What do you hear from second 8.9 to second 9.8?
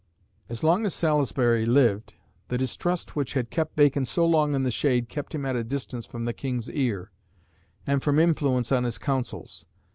counsels.